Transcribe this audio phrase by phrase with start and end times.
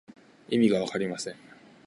[0.49, 1.35] 意味がわかりません。